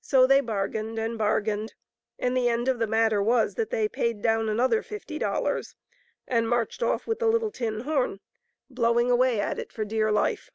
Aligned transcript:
So 0.00 0.26
they 0.26 0.40
bargained 0.40 0.98
and 0.98 1.18
bargained, 1.18 1.74
and 2.18 2.34
the 2.34 2.48
end 2.48 2.66
of 2.66 2.78
the 2.78 2.86
matter 2.86 3.22
was 3.22 3.56
that 3.56 3.68
they 3.68 3.90
paid 3.90 4.22
down 4.22 4.48
another 4.48 4.80
fifty 4.82 5.18
dollars 5.18 5.76
and 6.26 6.48
marched 6.48 6.82
off 6.82 7.06
with 7.06 7.18
the 7.18 7.26
little 7.28 7.50
tin 7.50 7.80
horn, 7.80 8.20
blowing 8.70 9.10
away 9.10 9.38
at 9.38 9.58
it 9.58 9.70
for 9.70 9.84
dear 9.84 10.10
life. 10.10 10.50